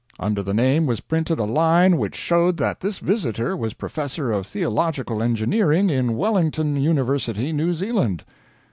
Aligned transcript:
Under 0.19 0.41
the 0.41 0.51
name 0.55 0.87
was 0.87 0.99
printed 0.99 1.37
a 1.37 1.43
line 1.43 1.95
which 1.97 2.15
showed 2.15 2.57
that 2.57 2.79
this 2.79 2.97
visitor 2.97 3.55
was 3.55 3.75
Professor 3.75 4.31
of 4.31 4.47
Theological 4.47 5.21
Engineering 5.21 5.91
in 5.91 6.15
Wellington 6.15 6.75
University, 6.75 7.51
New 7.51 7.75
Zealand. 7.75 8.25